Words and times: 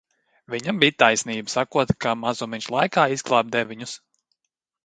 "Viņam 0.53 0.79
bija 0.83 0.95
taisnība, 1.03 1.53
sakot, 1.55 1.93
ka 2.05 2.13
"mazumiņš 2.23 2.71
laikā 2.77 3.07
izglābj 3.19 3.53
deviņus"." 3.59 3.95